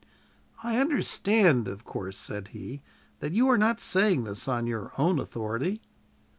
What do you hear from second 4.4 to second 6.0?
on your own authority?"